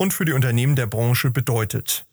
[0.00, 2.06] und für die Unternehmen der Branche bedeutet.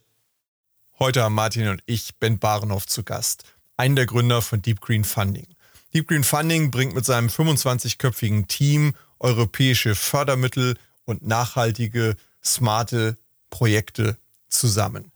[1.00, 3.46] Heute haben Martin und ich Ben Barenhoff zu Gast,
[3.78, 5.48] einen der Gründer von Deep Green Funding.
[5.94, 13.16] Deep Green Funding bringt mit seinem 25-köpfigen Team europäische Fördermittel und nachhaltige, smarte
[13.50, 14.18] Projekte
[14.50, 15.14] zusammen.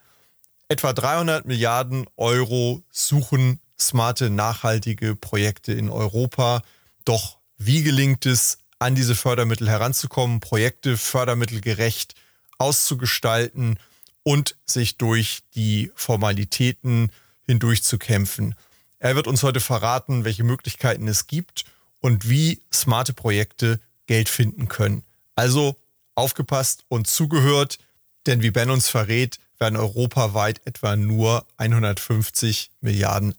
[0.70, 6.62] Etwa 300 Milliarden Euro suchen smarte, nachhaltige Projekte in Europa.
[7.04, 12.16] Doch wie gelingt es, an diese Fördermittel heranzukommen, Projekte fördermittelgerecht
[12.62, 13.80] auszugestalten
[14.24, 17.12] und sich durch die Formalitäten
[17.46, 18.56] hindurchzukämpfen?
[19.00, 21.66] Er wird uns heute verraten, welche Möglichkeiten es gibt
[22.00, 25.04] und wie smarte Projekte Geld finden können.
[25.36, 25.76] Also
[26.14, 27.80] aufgepasst und zugehört,
[28.28, 33.34] denn wie Ben uns verrät, werden europaweit etwa nur 150 Milliarden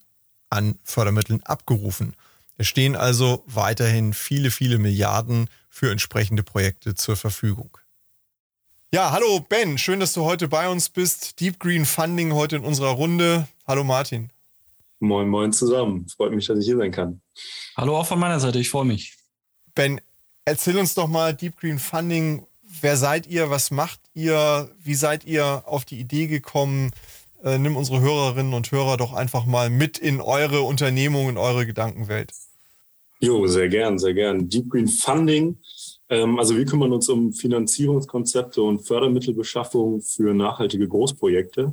[0.50, 2.14] an Fördermitteln abgerufen.
[2.56, 7.78] Es stehen also weiterhin viele, viele Milliarden für entsprechende Projekte zur Verfügung.
[8.94, 11.40] Ja, hallo Ben, schön, dass du heute bei uns bist.
[11.40, 13.48] Deep Green Funding heute in unserer Runde.
[13.66, 14.28] Hallo Martin.
[15.00, 16.06] Moin, moin zusammen.
[16.14, 17.22] Freut mich, dass ich hier sein kann.
[17.74, 19.14] Hallo auch von meiner Seite, ich freue mich.
[19.74, 19.98] Ben,
[20.44, 22.44] erzähl uns doch mal Deep Green Funding.
[22.82, 23.48] Wer seid ihr?
[23.48, 24.70] Was macht ihr?
[24.84, 26.90] Wie seid ihr auf die Idee gekommen?
[27.42, 31.64] Äh, nimm unsere Hörerinnen und Hörer doch einfach mal mit in eure Unternehmung, in eure
[31.64, 32.32] Gedankenwelt.
[33.20, 34.50] Jo, sehr gern, sehr gern.
[34.50, 35.56] Deep Green Funding.
[36.12, 41.72] Ähm, also wir kümmern uns um Finanzierungskonzepte und Fördermittelbeschaffung für nachhaltige Großprojekte.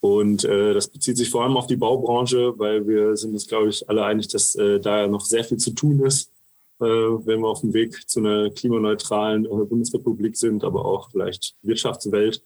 [0.00, 3.68] Und äh, das bezieht sich vor allem auf die Baubranche, weil wir sind uns, glaube
[3.68, 6.32] ich, alle einig, dass äh, da noch sehr viel zu tun ist,
[6.80, 11.54] äh, wenn wir auf dem Weg zu einer klimaneutralen äh, Bundesrepublik sind, aber auch vielleicht
[11.62, 12.42] Wirtschaftswelt.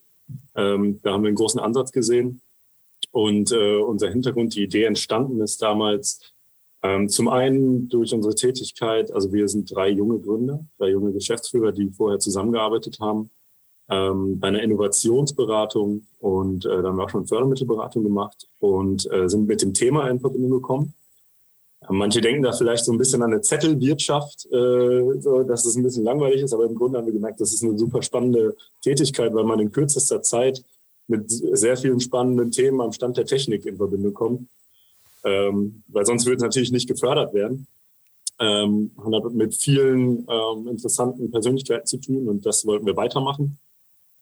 [0.55, 2.43] Ähm, da haben wir einen großen Ansatz gesehen.
[3.11, 6.21] Und äh, unser Hintergrund, die Idee entstanden ist damals
[6.83, 11.73] ähm, zum einen durch unsere Tätigkeit, also wir sind drei junge Gründer, drei junge Geschäftsführer,
[11.73, 13.31] die vorher zusammengearbeitet haben
[13.89, 19.29] ähm, bei einer Innovationsberatung und äh, da haben wir auch schon Fördermittelberatung gemacht und äh,
[19.29, 20.95] sind mit dem Thema in Verbindung gekommen.
[21.89, 25.83] Manche denken da vielleicht so ein bisschen an eine Zettelwirtschaft, äh, so, dass es ein
[25.83, 29.33] bisschen langweilig ist, aber im Grunde haben wir gemerkt, das ist eine super spannende Tätigkeit,
[29.35, 30.63] weil man in kürzester Zeit
[31.07, 34.49] mit sehr vielen spannenden Themen am Stand der Technik in Verbindung kommt.
[35.27, 37.67] Ähm, weil sonst würde es natürlich nicht gefördert werden.
[38.39, 43.59] Ähm, hat mit vielen ähm, interessanten Persönlichkeiten zu tun und das wollten wir weitermachen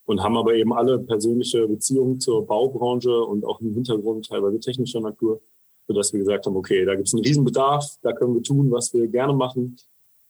[0.04, 5.00] und haben aber eben alle persönliche Beziehungen zur Baubranche und auch im Hintergrund teilweise technischer
[5.00, 5.41] Natur
[5.87, 8.92] sodass wir gesagt haben, okay, da gibt es einen Riesenbedarf, da können wir tun, was
[8.94, 9.76] wir gerne machen.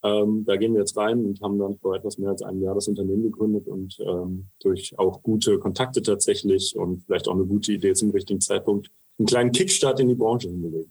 [0.03, 2.75] Ähm, da gehen wir jetzt rein und haben dann vor etwas mehr als einem Jahr
[2.75, 7.73] das Unternehmen gegründet und ähm, durch auch gute Kontakte tatsächlich und vielleicht auch eine gute
[7.73, 10.91] Idee zum richtigen Zeitpunkt einen kleinen Kickstart in die Branche hingelegt.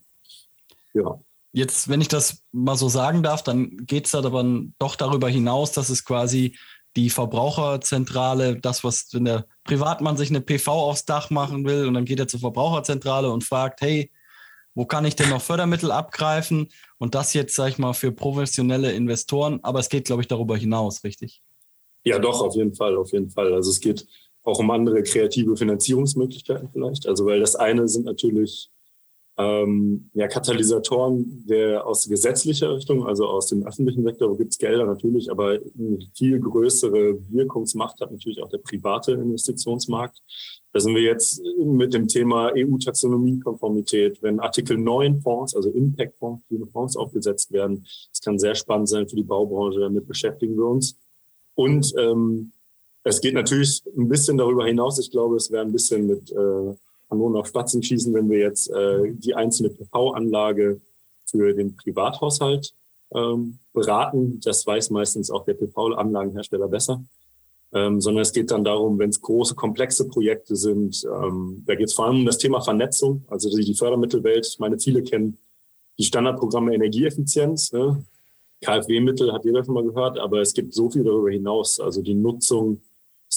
[0.94, 1.18] Ja.
[1.52, 4.44] Jetzt, wenn ich das mal so sagen darf, dann geht es da aber
[4.78, 6.56] doch darüber hinaus, dass es quasi
[6.96, 11.94] die Verbraucherzentrale, das, was, wenn der Privatmann sich eine PV aufs Dach machen will und
[11.94, 14.10] dann geht er zur Verbraucherzentrale und fragt, hey,
[14.74, 16.68] wo kann ich denn noch Fördermittel abgreifen?
[16.98, 19.60] Und das jetzt, sage ich mal, für professionelle Investoren.
[19.62, 21.42] Aber es geht, glaube ich, darüber hinaus, richtig?
[22.04, 23.54] Ja, doch, auf jeden Fall, auf jeden Fall.
[23.54, 24.06] Also es geht
[24.44, 27.06] auch um andere kreative Finanzierungsmöglichkeiten vielleicht.
[27.06, 28.70] Also weil das eine sind natürlich
[29.36, 34.58] ähm, ja, Katalysatoren der aus gesetzlicher Richtung, also aus dem öffentlichen Sektor, wo gibt es
[34.58, 40.22] Gelder natürlich, aber eine viel größere Wirkungsmacht hat natürlich auch der private Investitionsmarkt.
[40.72, 44.22] Da sind wir jetzt mit dem Thema EU-Taxonomie-Konformität.
[44.22, 49.16] Wenn Artikel 9 Fonds, also Impact-Fonds, Fonds aufgesetzt werden, das kann sehr spannend sein für
[49.16, 50.96] die Baubranche, damit beschäftigen wir uns.
[51.54, 52.52] Und ähm,
[53.04, 54.98] es geht natürlich ein bisschen darüber hinaus.
[54.98, 56.74] Ich glaube, es wäre ein bisschen mit äh,
[57.08, 60.80] Kanonen auf Spatzen schießen, wenn wir jetzt äh, die einzelne PV-Anlage
[61.26, 62.74] für den Privathaushalt
[63.14, 64.40] ähm, beraten.
[64.42, 67.04] Das weiß meistens auch der PV-Anlagenhersteller besser.
[67.74, 71.88] Ähm, sondern es geht dann darum, wenn es große, komplexe Projekte sind, ähm, da geht
[71.88, 74.56] es vor allem um das Thema Vernetzung, also die, die Fördermittelwelt.
[74.60, 75.38] Meine Ziele kennen
[75.98, 77.72] die Standardprogramme Energieeffizienz.
[77.72, 78.04] Ne?
[78.62, 82.14] KfW-Mittel hat jeder schon mal gehört, aber es gibt so viel darüber hinaus, also die
[82.14, 82.80] Nutzung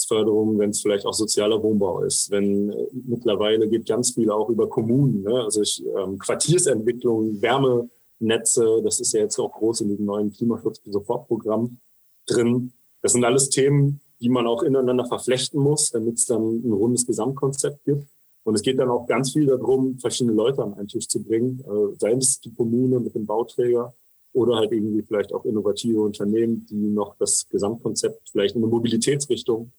[0.08, 2.30] Förderung, wenn es vielleicht auch sozialer Wohnbau ist.
[2.30, 5.42] Wenn äh, mittlerweile geht ganz viel auch über Kommunen, ne?
[5.44, 11.78] also ich, ähm, Quartiersentwicklung, Wärmenetze, das ist ja jetzt auch groß in diesem neuen Klimaschutz-Sofortprogramm
[12.26, 12.72] drin.
[13.02, 17.06] Das sind alles Themen, die man auch ineinander verflechten muss, damit es dann ein rundes
[17.06, 18.08] Gesamtkonzept gibt.
[18.44, 21.60] Und es geht dann auch ganz viel darum, verschiedene Leute an einen Tisch zu bringen,
[21.60, 23.92] äh, sei es die Kommune mit dem Bauträger
[24.32, 29.72] oder halt irgendwie vielleicht auch innovative Unternehmen, die noch das Gesamtkonzept vielleicht in eine Mobilitätsrichtung.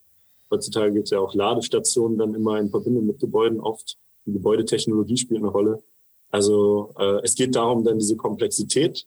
[0.51, 3.97] Heutzutage gibt es ja auch Ladestationen dann immer in Verbindung mit Gebäuden oft.
[4.25, 5.81] Die Gebäudetechnologie spielt eine Rolle.
[6.29, 9.05] Also äh, es geht darum, dann diese Komplexität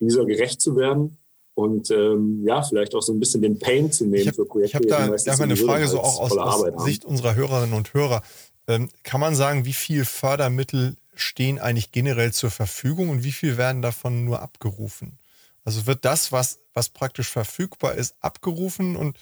[0.00, 1.18] dieser gerecht zu werden
[1.54, 4.70] und ähm, ja, vielleicht auch so ein bisschen den Pain zu nehmen hab, für Projekte.
[4.70, 8.22] Ich habe da, da eine Frage so auch aus, aus Sicht unserer Hörerinnen und Hörer.
[8.66, 13.58] Ähm, kann man sagen, wie viel Fördermittel stehen eigentlich generell zur Verfügung und wie viel
[13.58, 15.18] werden davon nur abgerufen?
[15.64, 19.18] Also wird das, was, was praktisch verfügbar ist, abgerufen und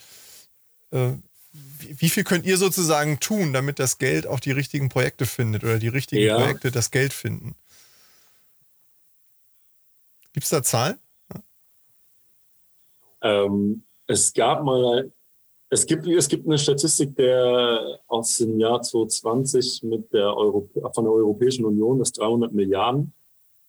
[0.90, 1.12] äh,
[1.80, 5.78] wie viel könnt ihr sozusagen tun, damit das Geld auch die richtigen Projekte findet oder
[5.78, 6.36] die richtigen ja.
[6.36, 7.54] Projekte das Geld finden?
[10.32, 10.98] Gibt es da Zahlen?
[13.22, 15.10] Ähm, es gab mal,
[15.70, 21.04] es gibt, es gibt eine Statistik der aus dem Jahr 2020 mit der Europä von
[21.04, 23.12] der Europäischen Union, dass 300 Milliarden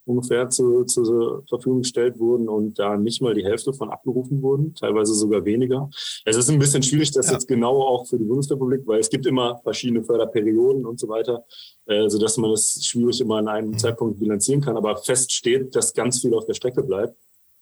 [0.10, 4.74] ungefähr zu, zur Verfügung gestellt wurden und da nicht mal die Hälfte von abgerufen wurden,
[4.74, 5.90] teilweise sogar weniger.
[6.26, 7.34] Es ist ein bisschen schwierig, das ja.
[7.34, 11.46] jetzt genau auch für die Bundesrepublik, weil es gibt immer verschiedene Förderperioden und so weiter,
[11.86, 13.78] äh, sodass man das schwierig immer an einem mhm.
[13.78, 14.76] Zeitpunkt bilanzieren kann.
[14.76, 17.16] Aber fest steht, dass ganz viel auf der Strecke bleibt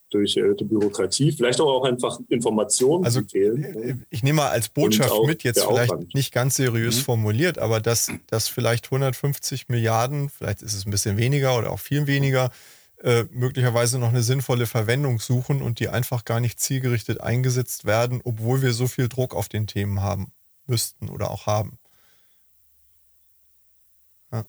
[0.09, 3.63] durch äh, die Bürokratie, vielleicht auch einfach Informationen also, fehlen.
[3.63, 6.13] Äh, ich nehme mal als Botschaft mit, jetzt vielleicht Aufwand.
[6.13, 7.01] nicht ganz seriös mhm.
[7.01, 11.79] formuliert, aber dass, dass vielleicht 150 Milliarden, vielleicht ist es ein bisschen weniger oder auch
[11.79, 12.51] viel weniger,
[13.03, 18.21] äh, möglicherweise noch eine sinnvolle Verwendung suchen und die einfach gar nicht zielgerichtet eingesetzt werden,
[18.23, 20.31] obwohl wir so viel Druck auf den Themen haben
[20.65, 21.77] müssten oder auch haben.
[24.31, 24.45] Ja,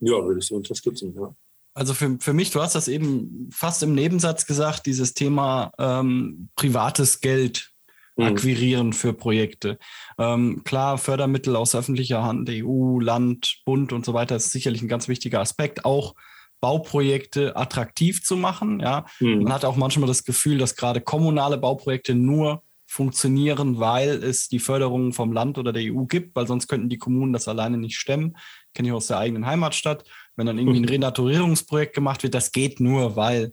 [0.00, 1.34] ja würde ich so unterstützen, ja.
[1.76, 6.48] Also für, für mich, du hast das eben fast im Nebensatz gesagt, dieses Thema ähm,
[6.56, 7.70] privates Geld
[8.16, 8.24] mhm.
[8.24, 9.78] akquirieren für Projekte.
[10.18, 14.88] Ähm, klar, Fördermittel aus öffentlicher Hand, EU, Land, Bund und so weiter ist sicherlich ein
[14.88, 15.84] ganz wichtiger Aspekt.
[15.84, 16.14] Auch
[16.62, 18.80] Bauprojekte attraktiv zu machen.
[18.80, 19.42] Ja, mhm.
[19.42, 24.60] man hat auch manchmal das Gefühl, dass gerade kommunale Bauprojekte nur funktionieren, weil es die
[24.60, 27.98] Förderungen vom Land oder der EU gibt, weil sonst könnten die Kommunen das alleine nicht
[27.98, 28.38] stemmen.
[28.72, 30.04] Kenne ich aus der eigenen Heimatstadt
[30.36, 33.52] wenn dann irgendwie ein Renaturierungsprojekt gemacht wird, das geht nur, weil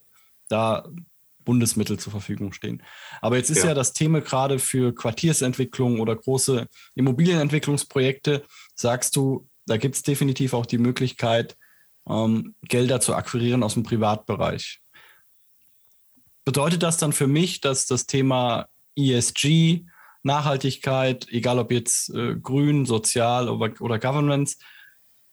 [0.50, 0.88] da
[1.44, 2.82] Bundesmittel zur Verfügung stehen.
[3.22, 8.44] Aber jetzt ist ja, ja das Thema gerade für Quartiersentwicklung oder große Immobilienentwicklungsprojekte,
[8.76, 11.58] sagst du, da gibt es definitiv auch die Möglichkeit,
[12.08, 14.82] ähm, Gelder zu akquirieren aus dem Privatbereich.
[16.46, 19.86] Bedeutet das dann für mich, dass das Thema ESG,
[20.24, 24.58] Nachhaltigkeit, egal ob jetzt äh, grün, sozial oder, oder Governance,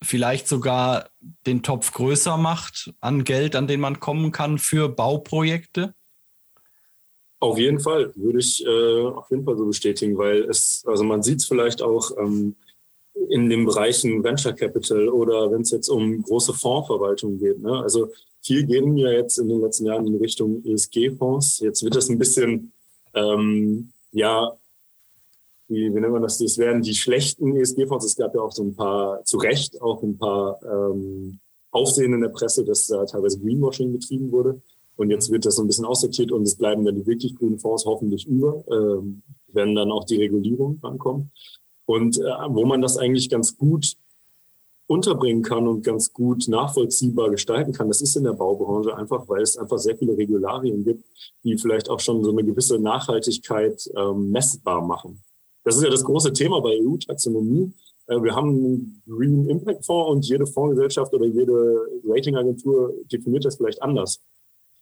[0.02, 1.11] vielleicht sogar
[1.47, 5.94] den Topf größer macht an Geld, an den man kommen kann für Bauprojekte?
[7.38, 11.23] Auf jeden Fall, würde ich äh, auf jeden Fall so bestätigen, weil es, also man
[11.23, 12.55] sieht es vielleicht auch ähm,
[13.31, 17.61] in den Bereichen Venture Capital oder wenn es jetzt um große Fondsverwaltung geht.
[17.61, 17.81] Ne?
[17.81, 18.12] Also
[18.43, 21.61] viel gehen wir jetzt in den letzten Jahren in Richtung ESG-Fonds.
[21.61, 22.73] Jetzt wird das ein bisschen
[23.14, 24.52] ähm, ja
[25.71, 28.05] die, wie nennt man das, das wären die schlechten ESG-Fonds.
[28.05, 31.39] Es gab ja auch so ein paar, zu Recht auch ein paar ähm,
[31.71, 34.61] Aufsehen in der Presse, dass da teilweise Greenwashing betrieben wurde.
[34.97, 37.59] Und jetzt wird das so ein bisschen aussortiert und es bleiben dann die wirklich grünen
[37.59, 41.29] Fonds hoffentlich über, ähm, wenn dann auch die Regulierung rankommt.
[41.87, 43.97] Und äh, wo man das eigentlich ganz gut
[44.87, 49.41] unterbringen kann und ganz gut nachvollziehbar gestalten kann, das ist in der Baubranche einfach, weil
[49.41, 51.05] es einfach sehr viele Regularien gibt,
[51.45, 55.23] die vielleicht auch schon so eine gewisse Nachhaltigkeit ähm, messbar machen.
[55.64, 57.73] Das ist ja das große Thema bei EU-Taxonomie.
[58.07, 63.57] Äh, wir haben einen Green Impact Fonds und jede Fondsgesellschaft oder jede Ratingagentur definiert das
[63.57, 64.21] vielleicht anders.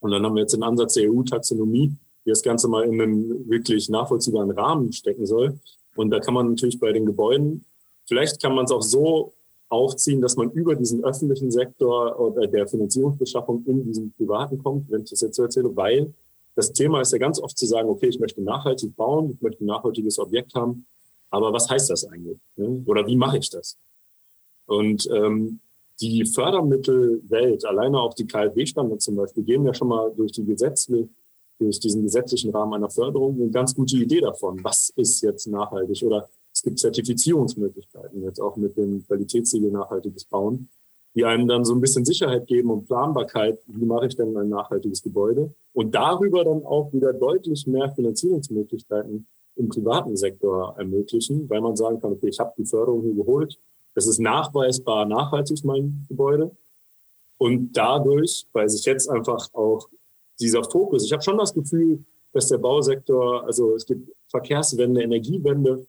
[0.01, 1.93] Und dann haben wir jetzt den Ansatz der EU-Taxonomie,
[2.25, 5.59] die das Ganze mal in einen wirklich nachvollziehbaren Rahmen stecken soll.
[5.97, 7.65] Und da kann man natürlich bei den Gebäuden,
[8.07, 9.33] vielleicht kann man es auch so
[9.69, 15.03] aufziehen, dass man über diesen öffentlichen Sektor oder der Finanzierungsbeschaffung in diesen privaten kommt, wenn
[15.03, 16.15] ich das jetzt so erzähle, weil
[16.59, 19.63] das Thema ist ja ganz oft zu sagen, okay, ich möchte nachhaltig bauen, ich möchte
[19.63, 20.89] ein nachhaltiges Objekt haben,
[21.31, 22.41] aber was heißt das eigentlich?
[22.57, 22.83] Ne?
[22.87, 23.79] Oder wie mache ich das?
[24.67, 25.61] Und ähm,
[26.01, 31.09] die Fördermittelwelt, alleine auch die KfW-Standards zum Beispiel, geben ja schon mal durch die Gesetze,
[31.61, 36.03] durch diesen gesetzlichen Rahmen einer Förderung eine ganz gute Idee davon, was ist jetzt nachhaltig.
[36.03, 40.69] Oder es gibt Zertifizierungsmöglichkeiten, jetzt auch mit dem Qualitätssiegel nachhaltiges Bauen
[41.19, 44.49] die einem dann so ein bisschen Sicherheit geben und Planbarkeit, wie mache ich denn ein
[44.49, 45.53] nachhaltiges Gebäude?
[45.73, 52.01] Und darüber dann auch wieder deutlich mehr Finanzierungsmöglichkeiten im privaten Sektor ermöglichen, weil man sagen
[52.01, 53.59] kann, okay, ich habe die Förderung hier geholt,
[53.97, 56.53] es ist nachweisbar nachhaltig, mein Gebäude.
[57.37, 59.89] Und dadurch, weil sich jetzt einfach auch
[60.39, 65.85] dieser Fokus, ich habe schon das Gefühl, dass der Bausektor, also es gibt Verkehrswende, Energiewende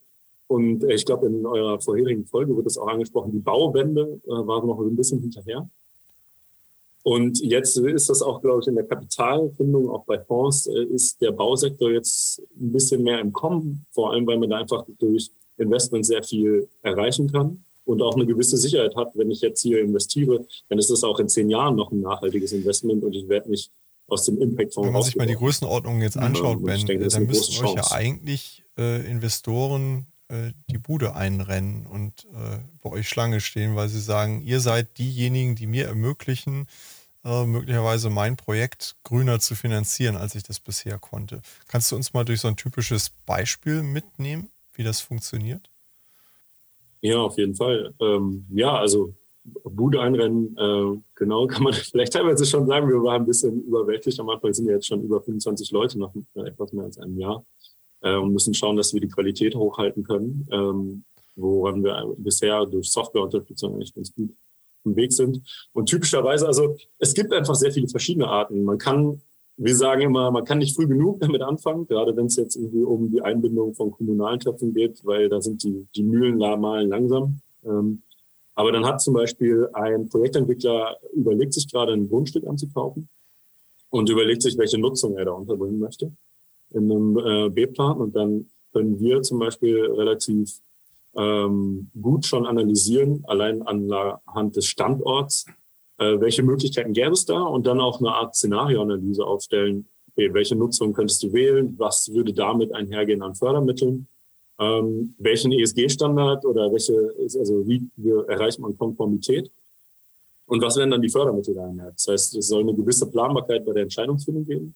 [0.49, 4.65] und ich glaube, in eurer vorherigen Folge wird es auch angesprochen, die Bauwende äh, war
[4.65, 5.69] noch ein bisschen hinterher.
[7.03, 11.21] Und jetzt ist das auch, glaube ich, in der Kapitalfindung, auch bei Fonds, äh, ist
[11.21, 15.29] der Bausektor jetzt ein bisschen mehr im Kommen, vor allem weil man da einfach durch
[15.59, 19.79] Investment sehr viel erreichen kann und auch eine gewisse Sicherheit hat, wenn ich jetzt hier
[19.79, 23.51] investiere, dann ist das auch in zehn Jahren noch ein nachhaltiges Investment und ich werde
[23.51, 23.69] nicht
[24.07, 27.63] aus dem Impact-Fonds Wenn man sich mal die Größenordnung jetzt anschaut, Ben, denke, dann müssten
[27.63, 33.75] euch ja eigentlich äh, Investoren äh, die Bude einrennen und äh, bei euch Schlange stehen,
[33.75, 36.67] weil sie sagen, ihr seid diejenigen, die mir ermöglichen,
[37.25, 41.41] äh, möglicherweise mein Projekt grüner zu finanzieren, als ich das bisher konnte.
[41.67, 45.69] Kannst du uns mal durch so ein typisches Beispiel mitnehmen, wie das funktioniert?
[47.01, 47.93] Ja, auf jeden Fall.
[47.99, 53.23] Ähm, ja, also Bude einrennen, äh, genau, kann man vielleicht teilweise schon sagen, wir waren
[53.23, 54.19] ein bisschen überwältigt.
[54.19, 57.43] Am Anfang sind ja jetzt schon über 25 Leute nach etwas mehr als einem Jahr
[58.01, 61.03] äh, und müssen schauen, dass wir die Qualität hochhalten können, ähm,
[61.35, 64.31] woran wir bisher durch Softwareunterstützung eigentlich ganz gut
[64.85, 65.41] im Weg sind.
[65.73, 68.63] Und typischerweise, also es gibt einfach sehr viele verschiedene Arten.
[68.63, 69.21] Man kann,
[69.57, 72.83] wir sagen immer, man kann nicht früh genug damit anfangen, gerade wenn es jetzt irgendwie
[72.83, 77.41] um die Einbindung von kommunalen Töpfen geht, weil da sind die, die Mühlen malen langsam.
[77.65, 78.03] Ähm,
[78.55, 83.07] aber dann hat zum Beispiel ein Projektentwickler überlegt sich gerade ein Grundstück anzukaufen
[83.89, 86.11] und überlegt sich, welche Nutzung er da unterbringen möchte
[86.71, 90.61] in einem äh, B-Plan und dann können wir zum Beispiel relativ
[91.15, 95.45] ähm, gut schon analysieren, allein anhand des Standorts,
[95.97, 100.55] äh, welche Möglichkeiten gäbe es da und dann auch eine Art Szenarioanalyse aufstellen, okay, welche
[100.55, 104.07] Nutzung könntest du wählen, was würde damit einhergehen an Fördermitteln,
[104.59, 107.89] ähm, welchen ESG-Standard oder welche, also wie,
[108.27, 109.49] erreicht man Konformität
[110.45, 111.91] und was wären dann die Fördermittel da einher.
[111.91, 114.75] Das heißt, es soll eine gewisse Planbarkeit bei der Entscheidungsfindung geben.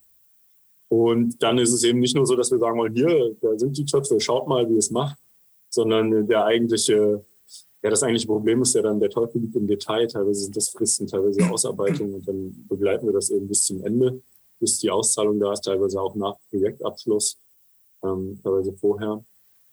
[0.94, 3.76] Und dann ist es eben nicht nur so, dass wir sagen wollen, hier, da sind
[3.76, 5.18] die Töpfe, schaut mal, wie es macht,
[5.68, 7.26] sondern der eigentliche,
[7.82, 10.70] ja, das eigentliche Problem ist ja dann, der Teufel liegt im Detail, teilweise sind das
[10.70, 14.22] Fristen, teilweise Ausarbeitungen und dann begleiten wir das eben bis zum Ende,
[14.60, 17.40] bis die Auszahlung da ist, teilweise auch nach Projektabschluss,
[18.04, 19.26] ähm, teilweise vorher.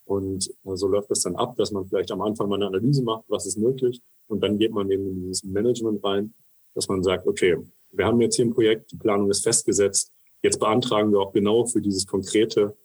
[0.05, 3.03] Und äh, so läuft das dann ab, dass man vielleicht am Anfang mal eine Analyse
[3.03, 4.01] macht, was ist möglich.
[4.27, 6.33] Und dann geht man eben in dieses Management rein,
[6.73, 7.57] dass man sagt, okay,
[7.91, 10.11] wir haben jetzt hier ein Projekt, die Planung ist festgesetzt,
[10.43, 12.75] Jetzt beantragen wir auch genau für dieses konkrete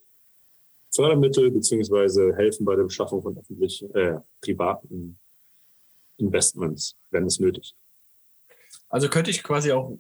[0.95, 5.19] Fördermittel beziehungsweise helfen bei der Beschaffung von öffentlichen, äh, privaten
[6.19, 7.75] Investments, wenn es nötig.
[8.89, 9.99] Also könnte ich quasi auch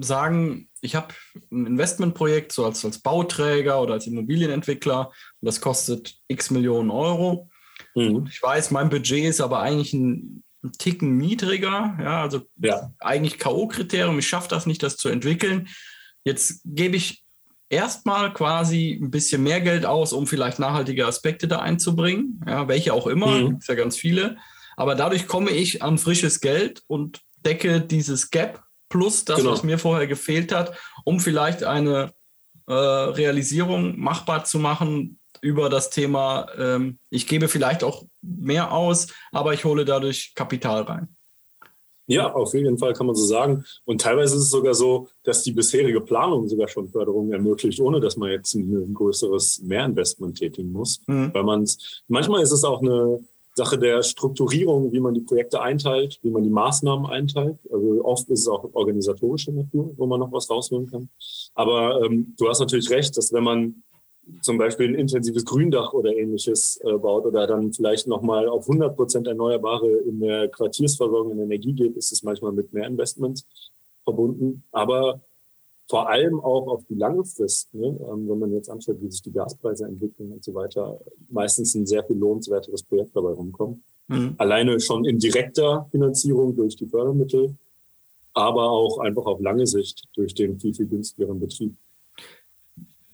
[0.00, 1.14] sagen, ich habe
[1.50, 7.50] ein Investmentprojekt so als, als Bauträger oder als Immobilienentwickler und das kostet x Millionen Euro.
[7.94, 8.26] Mhm.
[8.30, 12.92] Ich weiß, mein Budget ist aber eigentlich ein, ein Ticken niedriger, ja, also ja.
[12.98, 14.18] eigentlich K.O.-Kriterium.
[14.18, 15.68] Ich schaffe das nicht, das zu entwickeln.
[16.24, 17.22] Jetzt gebe ich
[17.68, 22.92] erstmal quasi ein bisschen mehr Geld aus, um vielleicht nachhaltige Aspekte da einzubringen, ja, welche
[22.92, 23.48] auch immer, mhm.
[23.50, 24.36] gibt es ja ganz viele.
[24.76, 29.52] Aber dadurch komme ich an frisches Geld und decke dieses Gap plus das, genau.
[29.52, 32.12] was mir vorher gefehlt hat, um vielleicht eine
[32.66, 39.08] äh, Realisierung machbar zu machen über das Thema, ähm, ich gebe vielleicht auch mehr aus,
[39.32, 41.14] aber ich hole dadurch Kapital rein.
[42.06, 43.64] Ja, auf jeden Fall kann man so sagen.
[43.84, 48.00] Und teilweise ist es sogar so, dass die bisherige Planung sogar schon Förderungen ermöglicht, ohne
[48.00, 51.00] dass man jetzt ein, größeres Mehrinvestment tätigen muss.
[51.06, 51.32] Mhm.
[51.32, 51.66] Weil man
[52.08, 53.20] manchmal ist es auch eine
[53.54, 57.58] Sache der Strukturierung, wie man die Projekte einteilt, wie man die Maßnahmen einteilt.
[57.72, 61.08] Also oft ist es auch organisatorische Natur, wo man noch was rausholen kann.
[61.54, 63.83] Aber ähm, du hast natürlich recht, dass wenn man
[64.40, 68.96] zum Beispiel ein intensives Gründach oder ähnliches äh, baut oder dann vielleicht nochmal auf 100
[68.96, 73.46] Prozent Erneuerbare in der Quartiersversorgung in Energie geht, ist es manchmal mit mehr Investments
[74.04, 74.64] verbunden.
[74.72, 75.20] Aber
[75.88, 77.86] vor allem auch auf die lange Frist, ne?
[77.86, 81.86] ähm, wenn man jetzt anschaut, wie sich die Gaspreise entwickeln und so weiter, meistens ein
[81.86, 83.82] sehr viel lohnenswerteres Projekt dabei rumkommt.
[84.08, 84.34] Mhm.
[84.38, 87.54] Alleine schon in direkter Finanzierung durch die Fördermittel,
[88.32, 91.76] aber auch einfach auf lange Sicht durch den viel, viel günstigeren Betrieb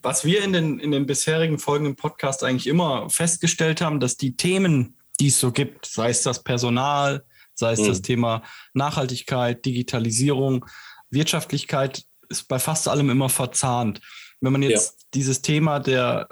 [0.02, 4.16] was wir in den, in den bisherigen Folgen im Podcast eigentlich immer festgestellt haben, dass
[4.16, 7.86] die Themen, die es so gibt, sei es das Personal, sei es mhm.
[7.88, 8.42] das Thema
[8.72, 10.66] Nachhaltigkeit, Digitalisierung,
[11.10, 14.00] Wirtschaftlichkeit, ist bei fast allem immer verzahnt.
[14.40, 15.06] Wenn man jetzt ja.
[15.14, 16.28] dieses Thema der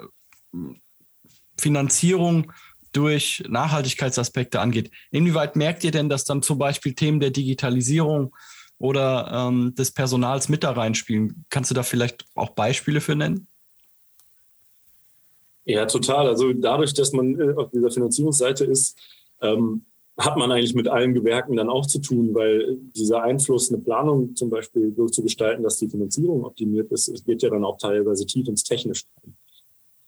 [1.58, 2.52] Finanzierung
[2.92, 8.34] durch Nachhaltigkeitsaspekte angeht, inwieweit merkt ihr denn, dass dann zum Beispiel Themen der Digitalisierung
[8.78, 11.44] oder ähm, des Personals mit da reinspielen?
[11.50, 13.47] Kannst du da vielleicht auch Beispiele für nennen?
[15.68, 16.26] Ja, total.
[16.26, 18.98] Also dadurch, dass man äh, auf dieser Finanzierungsseite ist,
[19.42, 19.84] ähm,
[20.16, 24.34] hat man eigentlich mit allen Gewerken dann auch zu tun, weil dieser Einfluss, eine Planung
[24.34, 27.76] zum Beispiel so zu gestalten, dass die Finanzierung optimiert ist, es geht ja dann auch
[27.76, 29.04] teilweise tief ins Technische.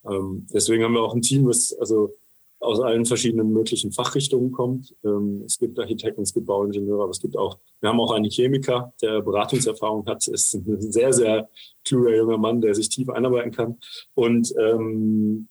[0.04, 2.14] Ähm, deswegen haben wir auch ein Team, was also
[2.58, 4.94] aus allen verschiedenen möglichen Fachrichtungen kommt.
[5.04, 8.30] Ähm, es gibt Architekten, es gibt Bauingenieure, aber es gibt auch, wir haben auch einen
[8.30, 11.50] Chemiker, der Beratungserfahrung hat, ist ein sehr, sehr
[11.84, 13.78] kluger junger Mann, der sich tief einarbeiten kann.
[14.14, 15.48] Und ähm,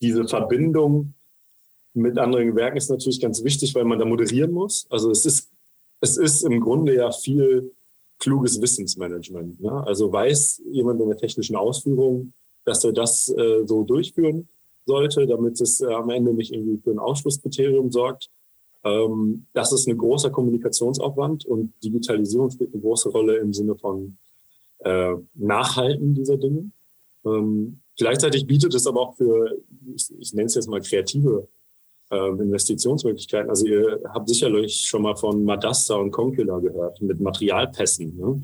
[0.00, 1.14] diese Verbindung
[1.94, 4.86] mit anderen Gewerken ist natürlich ganz wichtig, weil man da moderieren muss.
[4.90, 5.50] Also es ist,
[6.00, 7.72] es ist im Grunde ja viel
[8.18, 9.60] kluges Wissensmanagement.
[9.60, 9.72] Ne?
[9.86, 12.32] Also weiß jemand in der technischen Ausführung,
[12.64, 14.48] dass er das äh, so durchführen
[14.86, 18.30] sollte, damit es äh, am Ende nicht irgendwie für ein Ausschlusskriterium sorgt.
[18.84, 24.18] Ähm, das ist ein großer Kommunikationsaufwand und Digitalisierung spielt eine große Rolle im Sinne von
[24.80, 26.70] äh, Nachhalten dieser Dinge.
[27.24, 29.58] Ähm, gleichzeitig bietet es aber auch für,
[29.94, 31.48] ich, ich nenne es jetzt mal kreative
[32.10, 33.50] ähm, Investitionsmöglichkeiten.
[33.50, 38.16] Also ihr habt sicherlich schon mal von Madasta und Concula gehört mit Materialpässen.
[38.16, 38.42] Ne?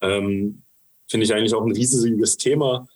[0.00, 0.62] Ähm,
[1.08, 2.88] Finde ich eigentlich auch ein riesiges Thema.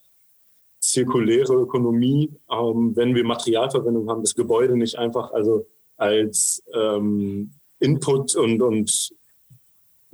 [0.81, 5.67] Zirkuläre Ökonomie, ähm, wenn wir Materialverwendung haben, das Gebäude nicht einfach also
[5.97, 9.11] als ähm, Input und, und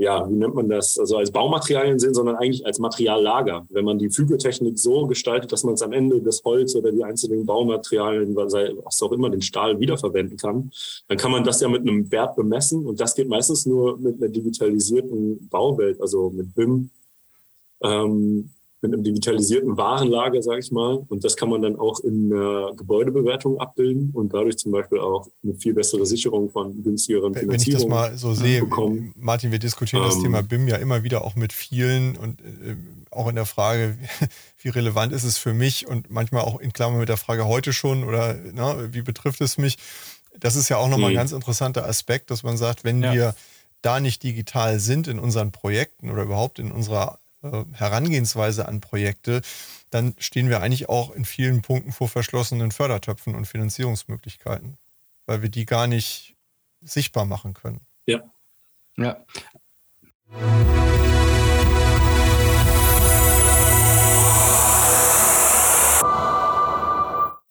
[0.03, 3.65] ja, wie nennt man das, also als Baumaterialien sehen, sondern eigentlich als Materiallager.
[3.71, 7.05] Wenn man die Fügetechnik so gestaltet, dass man es am Ende das Holz oder die
[7.05, 10.73] einzelnen Baumaterialien, was auch immer, den Stahl wiederverwenden kann,
[11.07, 14.21] dann kann man das ja mit einem Wert bemessen und das geht meistens nur mit
[14.21, 16.91] einer digitalisierten Bauwelt, also mit BIM.
[17.81, 18.51] Ähm,
[18.83, 21.05] mit einem digitalisierten Warenlager, sage ich mal.
[21.09, 25.29] Und das kann man dann auch in der Gebäudebewertung abbilden und dadurch zum Beispiel auch
[25.45, 29.15] eine viel bessere Sicherung von günstigeren Finanzierungen Wenn ich das mal so sehe, bekommen.
[29.17, 32.77] Martin, wir diskutieren ähm, das Thema BIM ja immer wieder auch mit vielen und äh,
[33.11, 33.97] auch in der Frage,
[34.63, 37.73] wie relevant ist es für mich und manchmal auch in Klammern mit der Frage heute
[37.73, 39.79] schon oder na, ne, wie betrifft es mich.
[40.41, 41.19] Das ist ja auch nochmal ein mhm.
[41.19, 43.13] ganz interessanter Aspekt, dass man sagt, wenn ja.
[43.13, 43.35] wir
[43.83, 47.19] da nicht digital sind in unseren Projekten oder überhaupt in unserer
[47.73, 49.43] Herangehensweise an Projekte,
[49.91, 54.77] dann stehen wir eigentlich auch in vielen Punkten vor verschlossenen Fördertöpfen und Finanzierungsmöglichkeiten,
[55.27, 56.37] weil wir die gar nicht
[56.81, 57.81] sichtbar machen können.
[58.07, 58.23] Ja.
[58.97, 59.25] Ja.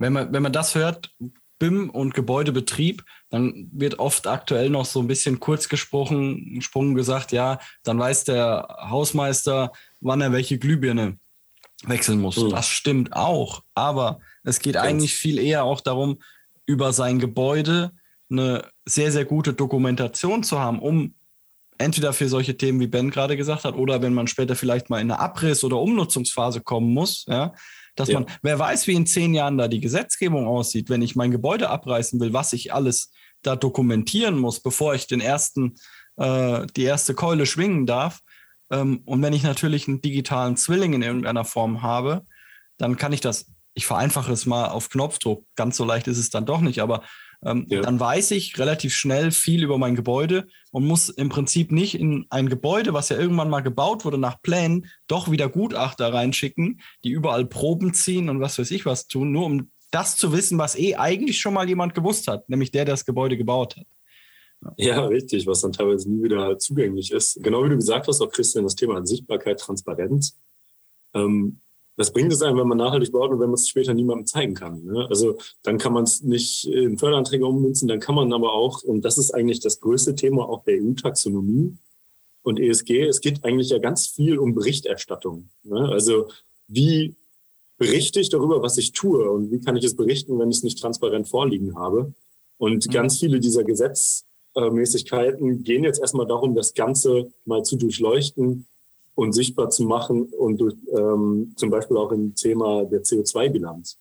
[0.00, 1.14] Wenn man, wenn man das hört,
[1.58, 7.32] BIM und Gebäudebetrieb, dann wird oft aktuell noch so ein bisschen kurz gesprochen, gesprungen gesagt,
[7.32, 11.18] ja, dann weiß der Hausmeister, wann er welche Glühbirne
[11.84, 12.38] wechseln muss.
[12.38, 12.48] Mhm.
[12.48, 14.88] Das stimmt auch, aber es geht Ganz.
[14.88, 16.18] eigentlich viel eher auch darum,
[16.64, 17.92] über sein Gebäude
[18.30, 21.14] eine sehr, sehr gute Dokumentation zu haben, um
[21.76, 25.00] entweder für solche Themen, wie Ben gerade gesagt hat, oder wenn man später vielleicht mal
[25.00, 27.52] in eine Abriss- oder Umnutzungsphase kommen muss, ja,
[27.96, 28.20] dass ja.
[28.20, 31.70] man, wer weiß, wie in zehn Jahren da die Gesetzgebung aussieht, wenn ich mein Gebäude
[31.70, 35.76] abreißen will, was ich alles da dokumentieren muss, bevor ich den ersten,
[36.16, 38.20] äh, die erste Keule schwingen darf.
[38.70, 42.22] Ähm, und wenn ich natürlich einen digitalen Zwilling in irgendeiner Form habe,
[42.78, 46.30] dann kann ich das, ich vereinfache es mal auf Knopfdruck, ganz so leicht ist es
[46.30, 47.02] dann doch nicht, aber
[47.44, 47.80] ähm, ja.
[47.80, 52.26] dann weiß ich relativ schnell viel über mein Gebäude und muss im Prinzip nicht in
[52.30, 57.10] ein Gebäude, was ja irgendwann mal gebaut wurde nach Plänen, doch wieder Gutachter reinschicken, die
[57.10, 60.76] überall Proben ziehen und was weiß ich was tun, nur um das zu wissen, was
[60.76, 63.86] eh eigentlich schon mal jemand gewusst hat, nämlich der, der das Gebäude gebaut hat.
[64.76, 67.42] Ja, richtig, was dann teilweise nie wieder zugänglich ist.
[67.42, 70.38] Genau wie du gesagt hast, auch Christian, das Thema Sichtbarkeit, Transparenz.
[71.14, 71.60] Ähm,
[71.96, 74.54] das bringt es einem, wenn man nachhaltig baut und wenn man es später niemandem zeigen
[74.54, 74.84] kann.
[74.84, 75.06] Ne?
[75.08, 79.04] Also dann kann man es nicht in Förderanträge ummünzen, dann kann man aber auch, und
[79.04, 81.76] das ist eigentlich das größte Thema auch der EU-Taxonomie,
[82.42, 85.50] und ESG, es geht eigentlich ja ganz viel um Berichterstattung.
[85.62, 85.88] Ne?
[85.90, 86.28] Also
[86.68, 87.14] wie
[87.76, 90.62] berichte ich darüber, was ich tue und wie kann ich es berichten, wenn ich es
[90.62, 92.14] nicht transparent vorliegen habe?
[92.58, 92.90] Und mhm.
[92.90, 98.66] ganz viele dieser Gesetzmäßigkeiten gehen jetzt erstmal darum, das Ganze mal zu durchleuchten
[99.14, 103.98] und sichtbar zu machen und durch, ähm, zum Beispiel auch im Thema der CO2-Bilanz.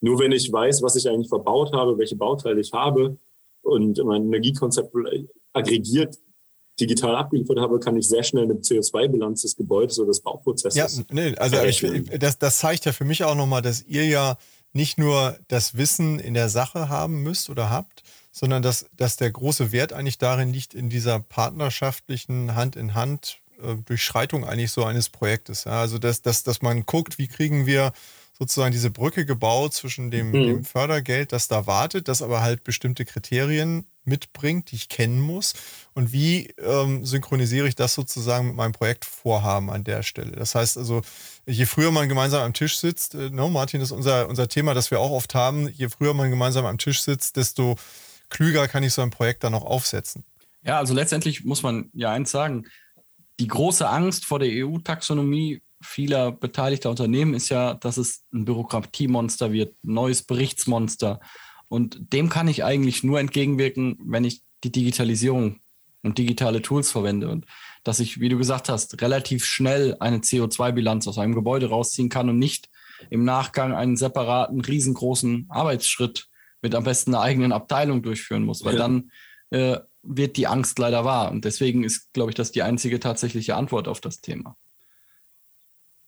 [0.00, 3.16] Nur wenn ich weiß, was ich eigentlich verbaut habe, welche Bauteile ich habe
[3.62, 4.94] und mein Energiekonzept
[5.52, 6.16] aggregiert
[6.80, 10.98] digital abgeliefert habe, kann ich sehr schnell eine CO2-Bilanz des Gebäudes oder des Bauprozesses.
[10.98, 11.80] Ja, nee, also ich,
[12.18, 14.36] das, das zeigt ja für mich auch nochmal, dass ihr ja
[14.72, 19.30] nicht nur das Wissen in der Sache haben müsst oder habt, sondern dass, dass der
[19.30, 24.84] große Wert eigentlich darin liegt, in dieser partnerschaftlichen Hand in Hand äh, Durchschreitung eigentlich so
[24.84, 25.64] eines Projektes.
[25.64, 25.80] Ja?
[25.80, 27.92] Also dass, dass, dass man guckt, wie kriegen wir
[28.36, 30.32] sozusagen diese Brücke gebaut zwischen dem, mhm.
[30.32, 35.54] dem Fördergeld, das da wartet, das aber halt bestimmte Kriterien mitbringt, die ich kennen muss.
[35.94, 40.32] Und wie ähm, synchronisiere ich das sozusagen mit meinem Projektvorhaben an der Stelle?
[40.32, 41.02] Das heißt also,
[41.46, 44.74] je früher man gemeinsam am Tisch sitzt, äh, no, Martin, das ist unser, unser Thema,
[44.74, 47.76] das wir auch oft haben, je früher man gemeinsam am Tisch sitzt, desto
[48.30, 50.24] klüger kann ich so ein Projekt dann auch aufsetzen.
[50.62, 52.66] Ja, also letztendlich muss man ja eins sagen,
[53.40, 59.52] die große Angst vor der EU-Taxonomie vieler beteiligter Unternehmen ist ja, dass es ein Bürokratiemonster
[59.52, 61.20] wird, ein neues Berichtsmonster.
[61.68, 65.60] Und dem kann ich eigentlich nur entgegenwirken, wenn ich die Digitalisierung
[66.02, 67.28] und digitale Tools verwende.
[67.28, 67.46] Und
[67.82, 72.28] dass ich, wie du gesagt hast, relativ schnell eine CO2-Bilanz aus einem Gebäude rausziehen kann
[72.28, 72.68] und nicht
[73.10, 76.28] im Nachgang einen separaten, riesengroßen Arbeitsschritt
[76.62, 78.78] mit am besten einer eigenen Abteilung durchführen muss, weil ja.
[78.78, 79.10] dann
[79.50, 81.30] äh, wird die Angst leider wahr.
[81.30, 84.56] Und deswegen ist, glaube ich, das die einzige tatsächliche Antwort auf das Thema.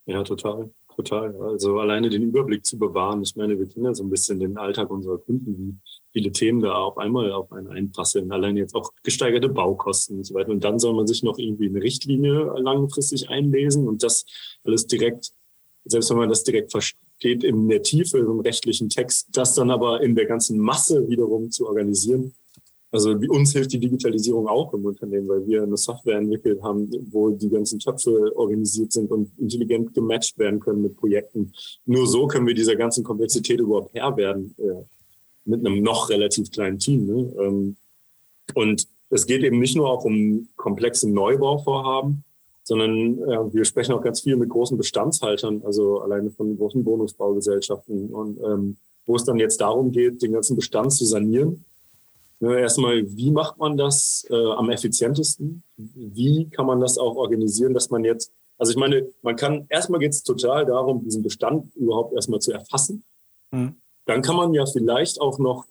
[0.06, 1.34] Ja, total, total.
[1.42, 3.22] Also alleine den Überblick zu bewahren.
[3.22, 5.74] Ich meine, wir kennen ja so ein bisschen den Alltag unserer Kunden, wie
[6.12, 8.30] viele Themen da auf einmal auf einen einprasseln.
[8.30, 10.50] Allein jetzt auch gesteigerte Baukosten und so weiter.
[10.50, 14.24] Und dann soll man sich noch irgendwie eine Richtlinie langfristig einlesen und das
[14.64, 15.32] alles direkt,
[15.84, 20.02] selbst wenn man das direkt versteht, in der Tiefe, im rechtlichen Text, das dann aber
[20.02, 22.34] in der ganzen Masse wiederum zu organisieren,
[22.96, 27.28] also uns hilft die Digitalisierung auch im Unternehmen, weil wir eine Software entwickelt haben, wo
[27.28, 31.52] die ganzen Töpfe organisiert sind und intelligent gematcht werden können mit Projekten.
[31.84, 34.82] Nur so können wir dieser ganzen Komplexität überhaupt Herr werden, äh,
[35.44, 37.06] mit einem noch relativ kleinen Team.
[37.06, 37.34] Ne?
[37.38, 37.76] Ähm,
[38.54, 42.24] und es geht eben nicht nur auch um komplexe Neubauvorhaben,
[42.62, 48.08] sondern äh, wir sprechen auch ganz viel mit großen Bestandshaltern, also alleine von großen Bonusbaugesellschaften
[48.08, 51.62] und ähm, wo es dann jetzt darum geht, den ganzen Bestand zu sanieren
[52.40, 55.62] erstmal, wie macht man das äh, am effizientesten?
[55.76, 60.00] Wie kann man das auch organisieren, dass man jetzt, also ich meine, man kann, erstmal
[60.00, 63.04] geht es total darum, diesen Bestand überhaupt erstmal zu erfassen.
[63.50, 63.76] Mhm.
[64.06, 65.66] Dann kann man ja vielleicht auch noch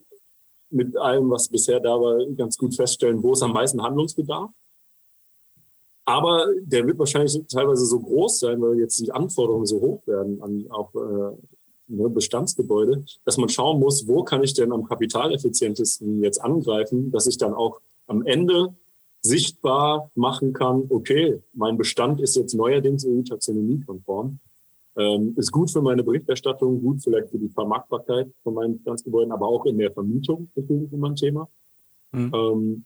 [0.70, 4.52] mit allem, was bisher da war, ganz gut feststellen, wo ist am meisten Handlungsbedarf.
[6.06, 10.42] Aber der wird wahrscheinlich teilweise so groß sein, weil jetzt die Anforderungen so hoch werden
[10.42, 11.38] an auch äh,
[11.88, 17.38] Bestandsgebäude, dass man schauen muss, wo kann ich denn am kapitaleffizientesten jetzt angreifen, dass ich
[17.38, 18.76] dann auch am Ende
[19.22, 24.40] sichtbar machen kann, okay, mein Bestand ist jetzt neuerdings EU-Taxonomie-konform,
[24.98, 29.48] ähm, ist gut für meine Berichterstattung, gut vielleicht für die Vermarktbarkeit von meinen Bestandsgebäuden, aber
[29.48, 31.50] auch in der Vermietung natürlich immer ein Thema.
[32.12, 32.32] Mhm.
[32.34, 32.86] Ähm,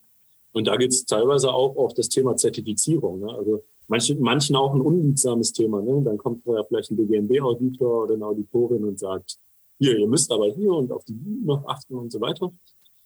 [0.52, 3.20] und da geht es teilweise auch auf das Thema Zertifizierung.
[3.20, 3.34] Ne?
[3.34, 5.82] Also manchen, manchen auch ein unliebsames Thema.
[5.82, 6.02] Ne?
[6.04, 9.38] Dann kommt ja vielleicht ein BGMB-Auditor oder eine Auditorin und sagt,
[9.80, 12.52] hier, ihr müsst aber hier und auf die noch achten und so weiter.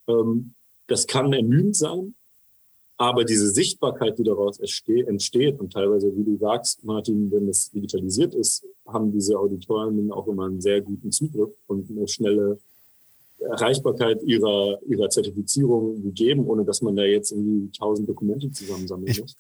[0.08, 0.54] Ähm,
[0.88, 2.14] das kann ermüdend sein,
[2.98, 8.36] aber diese Sichtbarkeit, die daraus entsteht und teilweise, wie du sagst, Martin, wenn es digitalisiert
[8.36, 12.60] ist, haben diese Auditoren auch immer einen sehr guten Zugriff und eine schnelle
[13.40, 19.36] Erreichbarkeit ihrer, ihrer Zertifizierung gegeben, ohne dass man da jetzt irgendwie tausend Dokumente zusammensammeln muss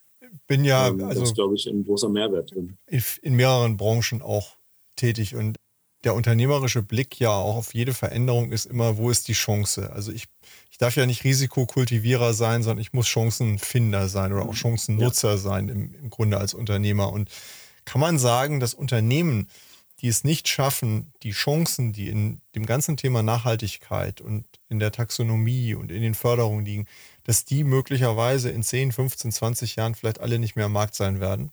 [0.47, 2.77] bin ja, ähm, also, das ist, glaube ich, ein großer Mehrwert drin.
[3.21, 4.55] In mehreren Branchen auch
[4.95, 5.57] tätig und
[6.03, 9.91] der unternehmerische Blick ja auch auf jede Veränderung ist immer, wo ist die Chance?
[9.93, 10.25] Also ich,
[10.69, 14.57] ich darf ja nicht Risikokultivierer sein, sondern ich muss Chancenfinder sein oder auch mhm.
[14.57, 15.37] Chancennutzer ja.
[15.37, 17.11] sein im, im Grunde als Unternehmer.
[17.11, 17.29] Und
[17.85, 19.47] kann man sagen, dass Unternehmen,
[20.01, 24.91] die es nicht schaffen, die Chancen, die in dem ganzen Thema Nachhaltigkeit und in der
[24.91, 26.87] Taxonomie und in den Förderungen liegen,
[27.23, 31.19] dass die möglicherweise in 10, 15, 20 Jahren vielleicht alle nicht mehr am Markt sein
[31.19, 31.51] werden?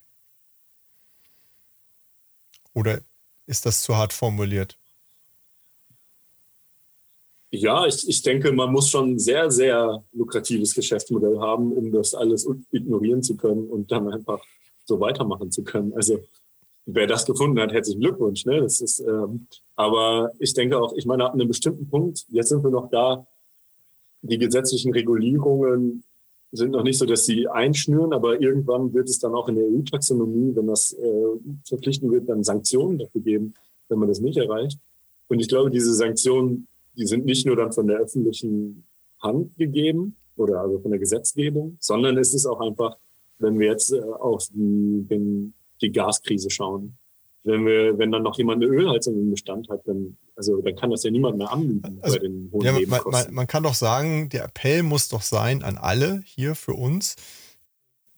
[2.74, 3.00] Oder
[3.46, 4.76] ist das zu hart formuliert?
[7.52, 12.14] Ja, ich, ich denke, man muss schon ein sehr, sehr lukratives Geschäftsmodell haben, um das
[12.14, 14.40] alles ignorieren zu können und dann einfach
[14.84, 15.92] so weitermachen zu können.
[15.94, 16.20] Also
[16.86, 18.44] wer das gefunden hat, herzlichen Glückwunsch.
[18.46, 18.60] Ne?
[18.60, 22.62] Das ist, ähm, aber ich denke auch, ich meine, ab einem bestimmten Punkt, jetzt sind
[22.62, 23.26] wir noch da,
[24.22, 26.04] die gesetzlichen Regulierungen
[26.52, 29.64] sind noch nicht so, dass sie einschnüren, aber irgendwann wird es dann auch in der
[29.64, 31.24] EU-Taxonomie, wenn das äh,
[31.64, 33.54] verpflichten wird, dann Sanktionen dafür geben,
[33.88, 34.78] wenn man das nicht erreicht.
[35.28, 38.84] Und ich glaube, diese Sanktionen, die sind nicht nur dann von der öffentlichen
[39.20, 42.96] Hand gegeben oder also von der Gesetzgebung, sondern es ist auch einfach,
[43.38, 46.96] wenn wir jetzt äh, auf die, den, die Gaskrise schauen,
[47.42, 50.90] wenn wir, wenn dann noch jemand eine Ölheizung im Bestand hat, dann, also dann kann
[50.90, 53.74] das ja niemand mehr anbieten also, bei den hohen ja, man, man, man, kann doch
[53.74, 57.16] sagen, der Appell muss doch sein an alle hier für uns,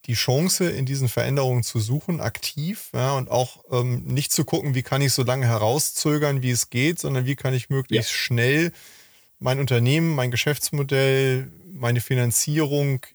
[0.07, 4.75] die Chance in diesen Veränderungen zu suchen, aktiv, ja, und auch ähm, nicht zu gucken,
[4.75, 8.17] wie kann ich so lange herauszögern, wie es geht, sondern wie kann ich möglichst ja.
[8.17, 8.73] schnell
[9.39, 13.07] mein Unternehmen, mein Geschäftsmodell, meine Finanzierung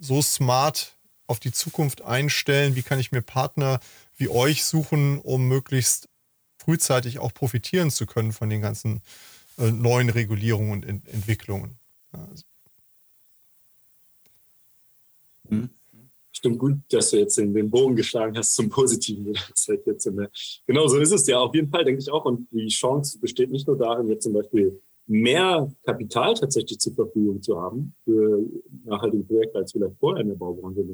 [0.00, 0.96] so smart
[1.28, 3.78] auf die Zukunft einstellen, wie kann ich mir Partner
[4.22, 6.08] wie euch suchen, um möglichst
[6.56, 9.02] frühzeitig auch profitieren zu können von den ganzen
[9.58, 11.76] äh, neuen Regulierungen und Ent Entwicklungen.
[12.12, 12.44] Also.
[15.48, 15.70] Hm.
[16.30, 19.34] Stimmt gut, dass du jetzt den, den Bogen geschlagen hast zum Positiven.
[19.68, 20.30] Halt jetzt der,
[20.66, 22.24] genau so ist es ja auf jeden Fall, denke ich auch.
[22.24, 27.42] Und die Chance besteht nicht nur darin, jetzt zum Beispiel mehr Kapital tatsächlich zur Verfügung
[27.42, 28.40] zu haben für
[28.84, 30.84] nachhaltige Projekte, als vielleicht vorher in der Baubranche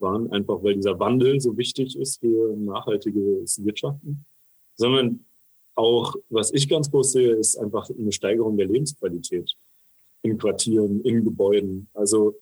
[0.00, 4.24] waren, einfach weil dieser Wandel so wichtig ist für nachhaltiges Wirtschaften,
[4.74, 5.24] sondern
[5.74, 9.52] auch, was ich ganz groß sehe, ist einfach eine Steigerung der Lebensqualität
[10.22, 11.88] in Quartieren, in Gebäuden.
[11.92, 12.34] Also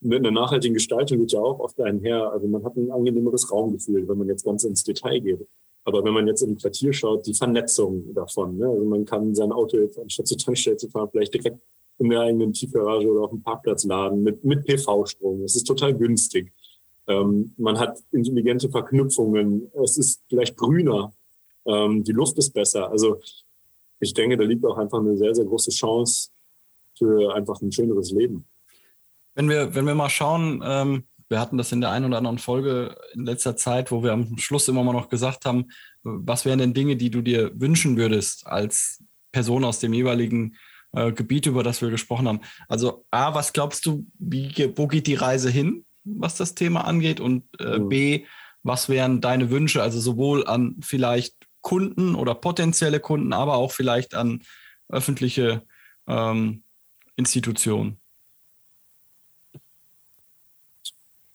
[0.00, 2.30] mit einer nachhaltigen Gestaltung geht ja auch oft einher.
[2.30, 5.46] Also man hat ein angenehmeres Raumgefühl, wenn man jetzt ganz ins Detail geht.
[5.84, 8.58] Aber wenn man jetzt im Quartier schaut, die Vernetzung davon.
[8.58, 8.68] Ne?
[8.68, 11.62] Also man kann sein Auto jetzt anstatt zur Tankstelle zu fahren, vielleicht direkt
[11.98, 15.42] in der eigenen Tiefgarage oder auf dem Parkplatz laden mit, mit PV-Strom.
[15.42, 16.52] Das ist total günstig.
[17.08, 19.70] Ähm, man hat intelligente Verknüpfungen.
[19.82, 21.12] Es ist vielleicht grüner.
[21.66, 22.90] Ähm, die Luft ist besser.
[22.90, 23.20] Also
[24.00, 26.30] ich denke, da liegt auch einfach eine sehr, sehr große Chance
[26.96, 28.46] für einfach ein schöneres Leben.
[29.34, 32.38] Wenn wir, wenn wir mal schauen, ähm, wir hatten das in der einen oder anderen
[32.38, 35.66] Folge in letzter Zeit, wo wir am Schluss immer mal noch gesagt haben,
[36.02, 40.56] was wären denn Dinge, die du dir wünschen würdest als Person aus dem jeweiligen
[40.92, 42.40] äh, Gebiet, über das wir gesprochen haben.
[42.66, 45.84] Also A, was glaubst du, wie, wo geht die Reise hin?
[46.16, 47.20] Was das Thema angeht?
[47.20, 47.88] Und äh, mhm.
[47.88, 48.24] B,
[48.62, 54.14] was wären deine Wünsche, also sowohl an vielleicht Kunden oder potenzielle Kunden, aber auch vielleicht
[54.14, 54.42] an
[54.88, 55.62] öffentliche
[56.06, 56.62] ähm,
[57.16, 58.00] Institutionen?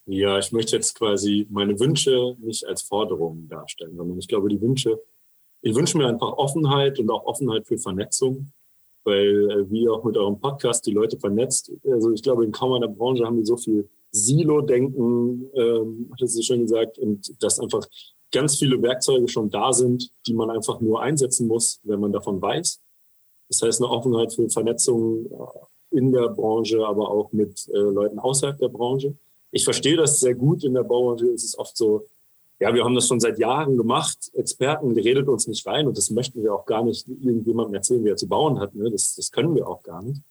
[0.05, 4.61] Ja, ich möchte jetzt quasi meine Wünsche nicht als Forderungen darstellen, sondern ich glaube, die
[4.61, 4.99] Wünsche,
[5.61, 8.51] ich wünsche mir einfach Offenheit und auch Offenheit für Vernetzung,
[9.05, 11.71] weil äh, wie auch mit eurem Podcast die Leute vernetzt.
[11.89, 16.43] Also ich glaube, in kaum einer Branche haben die so viel Silo-Denken, ähm, hat sie
[16.43, 17.85] schön gesagt, und dass einfach
[18.31, 22.41] ganz viele Werkzeuge schon da sind, die man einfach nur einsetzen muss, wenn man davon
[22.41, 22.79] weiß.
[23.49, 28.19] Das heißt, eine Offenheit für Vernetzung äh, in der Branche, aber auch mit äh, Leuten
[28.19, 29.15] außerhalb der Branche.
[29.51, 30.63] Ich verstehe das sehr gut.
[30.63, 32.05] In der Baubranche ist es oft so,
[32.59, 34.31] ja, wir haben das schon seit Jahren gemacht.
[34.33, 38.03] Experten, die redet uns nicht rein und das möchten wir auch gar nicht irgendjemandem erzählen,
[38.03, 38.73] wie er zu bauen hat.
[38.73, 38.89] Ne?
[38.89, 40.21] Das, das können wir auch gar nicht.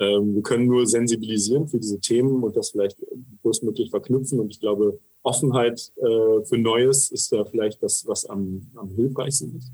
[0.00, 2.96] Ähm, wir können nur sensibilisieren für diese Themen und das vielleicht
[3.42, 4.40] größtmöglich verknüpfen.
[4.40, 9.56] Und ich glaube, Offenheit äh, für Neues ist da vielleicht das, was am, am hilfreichsten
[9.56, 9.70] ist.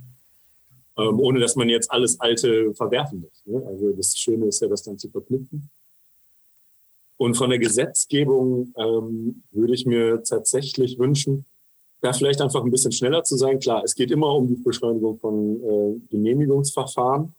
[0.99, 3.43] Ähm, ohne dass man jetzt alles Alte verwerfen muss.
[3.45, 3.65] Ne?
[3.67, 5.71] Also das Schöne ist ja, das dann zu verknüpfen.
[7.19, 11.47] Und von der Gesetzgebung ähm, würde ich mir tatsächlich wünschen,
[12.01, 13.59] da vielleicht einfach ein bisschen schneller zu sein.
[13.59, 17.35] Klar, es geht immer um die Beschleunigung von äh, Genehmigungsverfahren.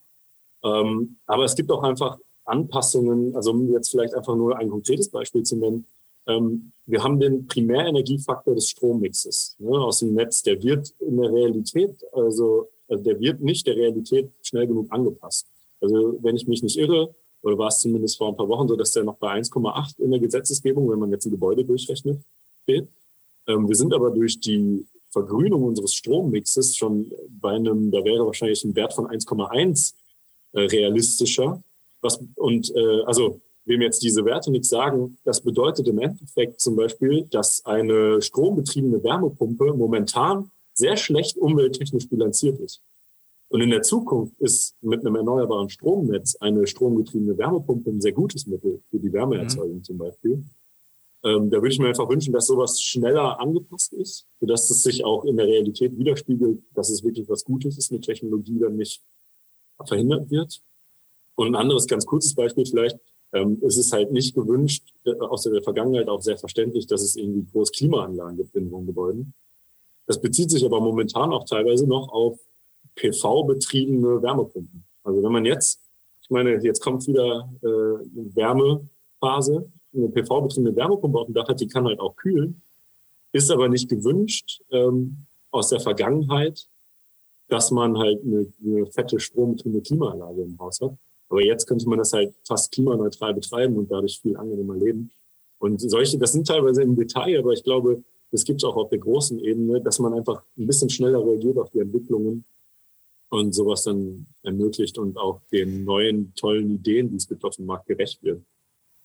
[0.63, 2.17] Ähm, aber es gibt auch einfach
[2.47, 5.85] Anpassungen, also um jetzt vielleicht einfach nur ein konkretes Beispiel zu nennen,
[6.27, 10.43] ähm, wir haben den Primärenergiefaktor des Strommixes ne, aus dem Netz.
[10.43, 15.47] Der wird in der Realität, also, also der wird nicht der Realität schnell genug angepasst.
[15.81, 18.75] Also wenn ich mich nicht irre, oder war es zumindest vor ein paar Wochen so,
[18.75, 22.21] dass der noch bei 1,8 in der Gesetzesgebung, wenn man jetzt ein Gebäude durchrechnet,
[22.63, 22.87] steht.
[23.47, 28.63] Ähm, wir sind aber durch die Vergrünung unseres Strommixes schon bei einem, da wäre wahrscheinlich
[28.65, 29.93] ein Wert von 1,1
[30.53, 31.63] äh, realistischer.
[32.01, 36.75] Was, und äh, also wem jetzt diese Werte nichts sagen, das bedeutet im Endeffekt zum
[36.75, 42.81] Beispiel, dass eine strombetriebene Wärmepumpe momentan sehr schlecht umwelttechnisch bilanziert ist.
[43.49, 48.45] Und in der Zukunft ist mit einem erneuerbaren Stromnetz eine stromgetriebene Wärmepumpe ein sehr gutes
[48.45, 49.83] Mittel für die Wärmeerzeugung mhm.
[49.83, 50.43] zum Beispiel.
[51.23, 55.03] Ähm, da würde ich mir einfach wünschen, dass sowas schneller angepasst ist, sodass es sich
[55.03, 59.01] auch in der Realität widerspiegelt, dass es wirklich was Gutes ist, eine Technologie dann nicht
[59.85, 60.61] verhindert wird.
[61.37, 62.97] Und ein anderes ganz kurzes Beispiel vielleicht,
[63.31, 67.15] ähm, es ist halt nicht gewünscht, äh, aus der Vergangenheit auch sehr verständlich, dass es
[67.15, 69.33] irgendwie groß Klimaanlagen gibt in Wohngebäuden.
[70.07, 72.39] Das bezieht sich aber momentan auch teilweise noch auf
[72.95, 74.83] PV-betriebene Wärmepumpen.
[75.03, 75.79] Also wenn man jetzt,
[76.21, 81.59] ich meine, jetzt kommt wieder äh, eine Wärmephase, eine PV-betriebene Wärmepumpe auf dem Dach hat,
[81.59, 82.61] die kann halt auch kühlen,
[83.31, 86.67] ist aber nicht gewünscht ähm, aus der Vergangenheit,
[87.47, 90.97] dass man halt eine, eine fette strombetriebene Klimaanlage im Haus hat.
[91.29, 95.11] Aber jetzt könnte man das halt fast klimaneutral betreiben und dadurch viel angenehmer leben.
[95.59, 98.89] Und solche, das sind teilweise im Detail, aber ich glaube, das gibt es auch auf
[98.89, 102.45] der großen Ebene, dass man einfach ein bisschen schneller reagiert auf die Entwicklungen
[103.29, 107.65] und sowas dann ermöglicht und auch den neuen tollen Ideen, die es gibt auf dem
[107.65, 108.41] Markt, gerecht wird.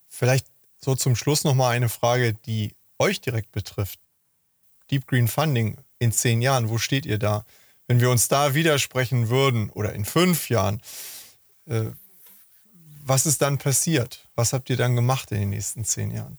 [0.09, 4.01] Vielleicht so zum Schluss nochmal eine Frage, die euch direkt betrifft.
[4.91, 7.45] Deep Green Funding in zehn Jahren, wo steht ihr da?
[7.87, 10.81] Wenn wir uns da widersprechen würden oder in fünf Jahren,
[11.67, 11.91] äh,
[13.05, 14.27] was ist dann passiert?
[14.35, 16.39] Was habt ihr dann gemacht in den nächsten zehn Jahren?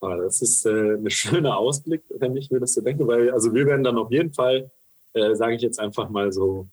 [0.00, 3.54] Ah, das ist äh, ein schöner Ausblick, wenn ich mir das so denke, weil also
[3.54, 4.70] wir werden dann auf jeden Fall,
[5.12, 6.66] äh, sage ich jetzt einfach mal so,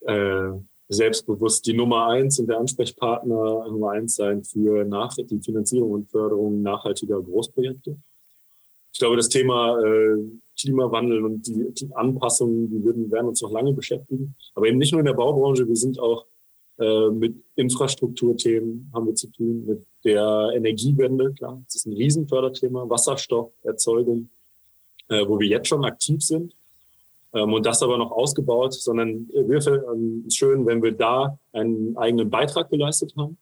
[0.00, 0.50] äh,
[0.88, 6.10] selbstbewusst die Nummer eins und der Ansprechpartner Nummer eins sein für nach die Finanzierung und
[6.10, 7.96] Förderung nachhaltiger Großprojekte.
[8.92, 10.16] Ich glaube, das Thema äh,
[10.58, 14.34] Klimawandel und die, die Anpassungen, die werden uns noch lange beschäftigen.
[14.54, 16.24] Aber eben nicht nur in der Baubranche, wir sind auch
[16.78, 22.88] äh, mit Infrastrukturthemen haben wir zu tun, mit der Energiewende, klar, das ist ein Riesenförderthema,
[22.88, 24.28] Wasserstofferzeugung,
[25.08, 26.54] äh, wo wir jetzt schon aktiv sind.
[27.32, 31.96] Ähm, und das aber noch ausgebaut, sondern wir finden es schön, wenn wir da einen
[31.96, 33.38] eigenen Beitrag geleistet haben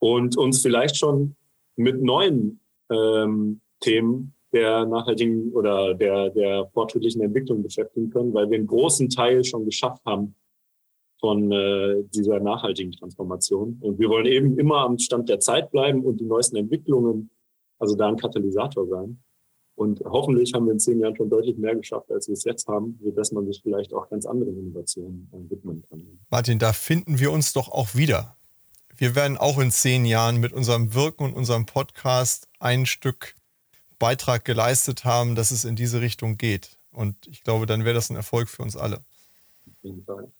[0.00, 1.36] und uns vielleicht schon
[1.76, 8.56] mit neuen ähm, Themen der nachhaltigen oder der, der fortschrittlichen Entwicklung beschäftigen können, weil wir
[8.56, 10.34] einen großen Teil schon geschafft haben,
[11.24, 13.78] von äh, dieser nachhaltigen Transformation.
[13.80, 17.30] Und wir wollen eben immer am Stand der Zeit bleiben und die neuesten Entwicklungen,
[17.78, 19.22] also da ein Katalysator sein.
[19.74, 22.68] Und hoffentlich haben wir in zehn Jahren schon deutlich mehr geschafft, als wir es jetzt
[22.68, 26.20] haben, sodass man sich vielleicht auch ganz anderen Innovationen äh, widmen kann.
[26.28, 28.36] Martin, da finden wir uns doch auch wieder.
[28.94, 33.34] Wir werden auch in zehn Jahren mit unserem Wirken und unserem Podcast ein Stück
[33.98, 36.78] Beitrag geleistet haben, dass es in diese Richtung geht.
[36.92, 38.96] Und ich glaube, dann wäre das ein Erfolg für uns alle.
[38.96, 40.30] Auf jeden Fall.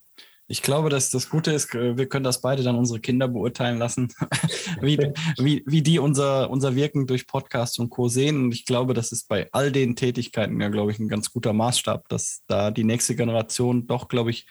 [0.46, 3.78] Ich glaube, dass das Gute ist, äh, wir können das beide dann unsere Kinder beurteilen
[3.78, 4.12] lassen,
[4.80, 4.98] wie,
[5.38, 8.08] wie, wie die unser, unser Wirken durch Podcast und Co.
[8.08, 8.44] sehen.
[8.44, 11.52] Und ich glaube, das ist bei all den Tätigkeiten ja, glaube ich, ein ganz guter
[11.52, 14.46] Maßstab, dass da die nächste Generation doch, glaube ich,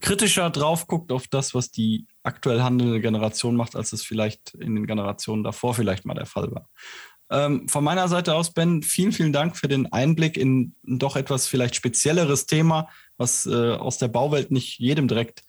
[0.00, 4.74] kritischer drauf guckt auf das, was die aktuell handelnde Generation macht, als es vielleicht in
[4.74, 6.68] den Generationen davor vielleicht mal der Fall war.
[7.30, 11.16] Ähm, von meiner Seite aus, Ben, vielen, vielen Dank für den Einblick in ein doch
[11.16, 15.42] etwas vielleicht spezielleres Thema, was äh, aus der Bauwelt nicht jedem direkt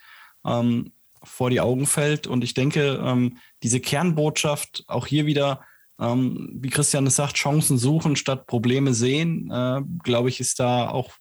[0.45, 0.91] ähm,
[1.23, 2.27] vor die Augen fällt.
[2.27, 5.61] Und ich denke, ähm, diese Kernbotschaft auch hier wieder,
[5.99, 10.87] ähm, wie Christian es sagt, Chancen suchen statt Probleme sehen, äh, glaube ich, ist da
[10.89, 11.11] auch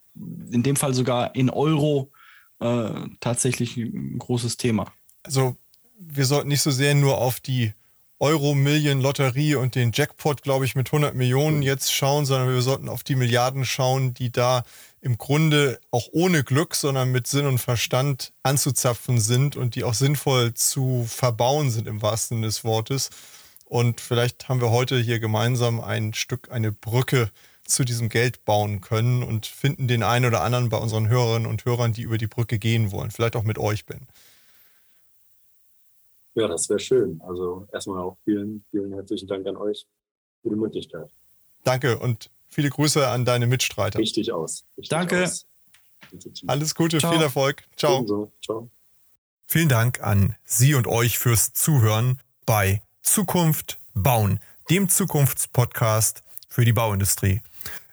[0.50, 2.12] in dem Fall sogar in Euro
[2.60, 4.92] äh, tatsächlich ein großes Thema.
[5.22, 5.56] Also
[5.98, 7.72] wir sollten nicht so sehr nur auf die
[8.20, 13.02] Euro-Million-Lotterie und den Jackpot, glaube ich, mit 100 Millionen jetzt schauen, sondern wir sollten auf
[13.02, 14.62] die Milliarden schauen, die da
[15.00, 19.94] im Grunde auch ohne Glück, sondern mit Sinn und Verstand anzuzapfen sind und die auch
[19.94, 23.08] sinnvoll zu verbauen sind im wahrsten Sinne des Wortes.
[23.64, 27.30] Und vielleicht haben wir heute hier gemeinsam ein Stück, eine Brücke
[27.64, 31.64] zu diesem Geld bauen können und finden den einen oder anderen bei unseren Hörerinnen und
[31.64, 33.10] Hörern, die über die Brücke gehen wollen.
[33.10, 34.06] Vielleicht auch mit euch, Ben.
[36.34, 37.20] Ja, das wäre schön.
[37.26, 39.86] Also erstmal auch vielen, vielen herzlichen Dank an euch
[40.42, 41.10] für die Möglichkeit.
[41.64, 43.98] Danke und viele Grüße an deine Mitstreiter.
[43.98, 44.64] Richtig aus.
[44.76, 45.24] Richtig Danke.
[45.24, 45.46] Aus.
[46.46, 47.12] Alles Gute, Ciao.
[47.12, 47.62] viel Erfolg.
[47.76, 47.98] Ciao.
[47.98, 48.32] Ebenso.
[48.42, 48.70] Ciao.
[49.44, 54.38] Vielen Dank an Sie und euch fürs Zuhören bei Zukunft bauen,
[54.70, 57.42] dem Zukunftspodcast für die Bauindustrie.